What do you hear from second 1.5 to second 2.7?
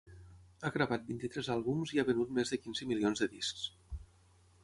àlbums i ha venut més de